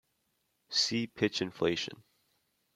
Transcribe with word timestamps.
See 0.71 1.05
Pitch 1.05 1.43
inflation. 1.43 2.01